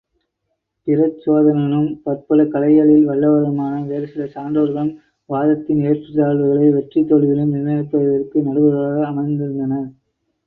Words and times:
பிரச்சோதனனும், 0.87 1.89
பற்பல 2.03 2.45
கலைகளிலும் 2.45 3.09
வல்லவரான 3.09 3.59
வேறு 3.85 4.07
சில 4.07 4.25
சான்றோர்களும் 4.35 4.91
வாதத்தின் 5.29 5.83
ஏற்றத்தாழ்வுகளையும் 5.83 6.77
வெற்றி 6.77 7.03
தோல்விகளையும் 7.03 7.53
நிர்ணயிப்பதற்குரிய 7.55 8.47
நடுவர்களாக 8.49 9.05
அமர்ந்திருந்தனர். 9.11 9.89